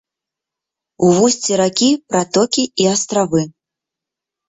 У 1.09 1.09
вусці 1.19 1.59
ракі 1.63 1.91
пратокі 2.15 2.63
і 2.83 2.91
астравы. 2.97 3.49